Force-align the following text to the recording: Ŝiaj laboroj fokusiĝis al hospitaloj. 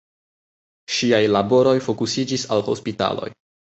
Ŝiaj 0.95 1.21
laboroj 1.37 1.77
fokusiĝis 1.91 2.51
al 2.57 2.69
hospitaloj. 2.73 3.35